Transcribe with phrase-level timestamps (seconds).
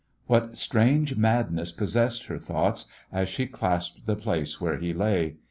[0.25, 5.35] What strange madness possessed her thoughts as she clasped the place where he lay.